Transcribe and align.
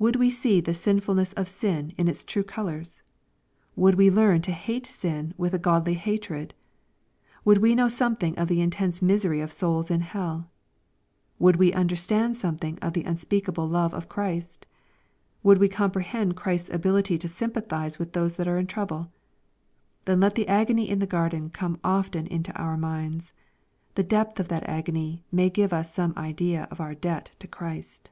Would 0.00 0.14
we 0.14 0.30
see 0.30 0.60
the 0.60 0.74
sinfulness 0.74 1.32
of 1.32 1.48
sin 1.48 1.92
in 1.98 2.06
its 2.06 2.22
true 2.22 2.44
colors? 2.44 3.02
Would 3.74 3.96
we 3.96 4.12
learn 4.12 4.42
to 4.42 4.52
hate 4.52 4.86
sin 4.86 5.34
with 5.36 5.54
a 5.54 5.58
godly 5.58 5.94
hatred? 5.94 6.54
Would 7.44 7.58
we 7.58 7.74
know 7.74 7.88
something 7.88 8.38
of 8.38 8.46
the 8.46 8.60
intense 8.60 9.02
misery 9.02 9.40
of 9.40 9.50
souls 9.52 9.90
in 9.90 10.02
hell? 10.02 10.48
Would 11.40 11.56
we 11.56 11.72
understand 11.72 12.36
something 12.36 12.78
of 12.78 12.92
the 12.92 13.02
unspeakable 13.02 13.66
love 13.68 13.90
©f 13.92 14.06
Christ? 14.08 14.68
Would 15.42 15.58
we 15.58 15.68
comprehend 15.68 16.36
Christ's 16.36 16.70
ability 16.70 17.18
to 17.18 17.26
sympathize 17.28 17.98
with 17.98 18.12
those 18.12 18.36
that 18.36 18.46
are 18.46 18.58
in 18.58 18.68
trouble? 18.68 19.10
Then 20.04 20.20
let 20.20 20.36
\ 20.36 20.36
the 20.36 20.46
agony 20.46 20.88
in 20.88 21.00
the 21.00 21.08
garden 21.08 21.50
come 21.50 21.76
often 21.82 22.28
into 22.28 22.52
our 22.52 22.76
minds. 22.76 23.32
The 23.96 24.04
J 24.04 24.10
depth 24.10 24.38
of 24.38 24.46
that 24.46 24.68
agony 24.68 25.24
may 25.32 25.50
give 25.50 25.72
us 25.72 25.92
some 25.92 26.14
idea 26.16 26.68
of 26.70 26.80
our 26.80 26.94
debt• 26.94 27.32
to 27.40 27.48
Christ. 27.48 28.10